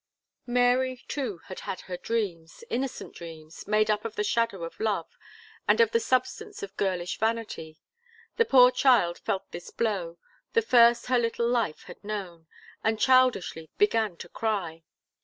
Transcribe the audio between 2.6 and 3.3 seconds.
innocent